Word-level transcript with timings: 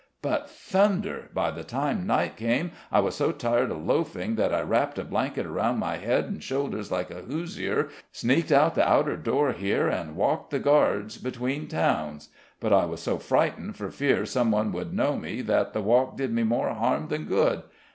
But 0.23 0.49
thunder! 0.49 1.29
by 1.31 1.51
the 1.51 1.63
time 1.63 2.07
night 2.07 2.35
came, 2.35 2.71
I 2.91 2.99
was 3.01 3.13
so 3.13 3.31
tired 3.31 3.69
of 3.69 3.85
loafing 3.85 4.33
that 4.33 4.51
I 4.51 4.61
wrapped 4.61 4.97
a 4.97 5.03
blanket 5.03 5.45
around 5.45 5.77
my 5.77 5.97
head 5.97 6.25
and 6.25 6.41
shoulders, 6.43 6.91
like 6.91 7.11
a 7.11 7.21
Hoosier, 7.21 7.89
sneaked 8.11 8.51
out 8.51 8.73
the 8.73 8.89
outer 8.89 9.15
door 9.15 9.51
here, 9.51 9.87
and 9.89 10.15
walked 10.15 10.49
the 10.49 10.57
guards, 10.57 11.19
between 11.19 11.67
towns; 11.67 12.29
but 12.59 12.73
I 12.73 12.85
was 12.85 12.99
so 12.99 13.19
frightened 13.19 13.75
for 13.77 13.91
fear 13.91 14.25
some 14.25 14.49
one 14.49 14.71
would 14.71 14.91
know 14.91 15.15
me 15.17 15.43
that 15.43 15.73
the 15.73 15.83
walk 15.83 16.17
did 16.17 16.33
me 16.33 16.41
more 16.41 16.69
harm 16.73 17.09
than 17.09 17.25
good. 17.25 17.61